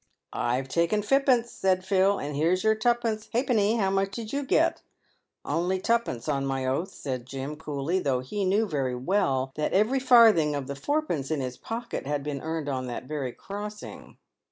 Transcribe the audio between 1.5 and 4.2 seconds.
said Phil; "and here's your tuppunce ha'penny. How much